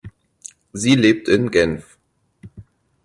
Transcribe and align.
Sie 0.73 0.95
lebt 0.95 1.29
in 1.29 1.51
Genf. 1.51 1.99